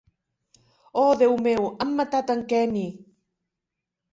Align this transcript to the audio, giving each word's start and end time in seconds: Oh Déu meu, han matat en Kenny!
Oh 1.01 1.11
Déu 1.19 1.35
meu, 1.49 1.67
han 1.85 1.91
matat 1.99 2.33
en 2.37 2.43
Kenny! 2.55 2.89